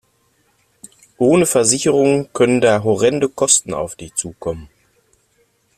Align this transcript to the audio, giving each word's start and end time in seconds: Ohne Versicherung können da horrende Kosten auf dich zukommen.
Ohne 1.19 1.45
Versicherung 1.45 2.33
können 2.33 2.59
da 2.59 2.81
horrende 2.83 3.29
Kosten 3.29 3.75
auf 3.75 3.95
dich 3.95 4.15
zukommen. 4.15 4.67